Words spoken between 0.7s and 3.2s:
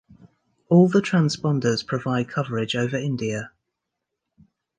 the transponders provide coverage over